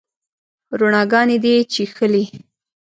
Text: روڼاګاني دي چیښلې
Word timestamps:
روڼاګاني 0.79 1.37
دي 1.43 1.53
چیښلې 1.73 2.23